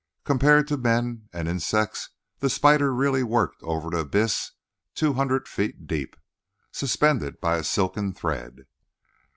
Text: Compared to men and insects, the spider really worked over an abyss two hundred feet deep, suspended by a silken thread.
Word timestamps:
Compared 0.23 0.67
to 0.67 0.77
men 0.77 1.29
and 1.31 1.47
insects, 1.47 2.09
the 2.39 2.49
spider 2.49 2.91
really 2.91 3.21
worked 3.21 3.61
over 3.61 3.89
an 3.89 3.93
abyss 3.93 4.49
two 4.95 5.13
hundred 5.13 5.47
feet 5.47 5.85
deep, 5.85 6.15
suspended 6.71 7.39
by 7.39 7.57
a 7.57 7.63
silken 7.63 8.11
thread. 8.11 8.65